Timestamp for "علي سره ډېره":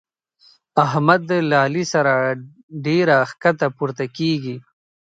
1.65-3.17